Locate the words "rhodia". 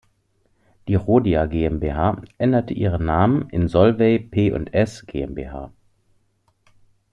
0.95-1.45